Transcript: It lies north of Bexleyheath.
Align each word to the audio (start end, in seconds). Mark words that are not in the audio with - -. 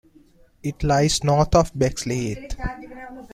It 0.63 0.81
lies 0.81 1.23
north 1.23 1.53
of 1.53 1.73
Bexleyheath. 1.75 2.55